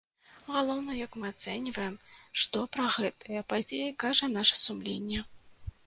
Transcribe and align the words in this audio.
Галоўнае, 0.53 0.95
як 1.05 1.17
мы 1.23 1.29
ацэньваем, 1.33 1.99
што 2.45 2.65
пра 2.79 2.89
гэтыя 2.99 3.47
падзеі 3.55 3.97
кажа 4.07 4.35
наша 4.41 4.63
сумленне. 4.67 5.19